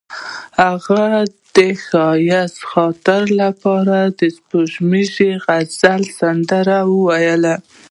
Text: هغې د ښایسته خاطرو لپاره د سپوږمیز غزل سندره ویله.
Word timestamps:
هغې 0.61 1.11
د 1.55 1.57
ښایسته 1.85 2.65
خاطرو 2.71 3.31
لپاره 3.43 3.97
د 4.19 4.21
سپوږمیز 4.37 5.15
غزل 5.45 6.01
سندره 6.19 6.77
ویله. 7.05 7.55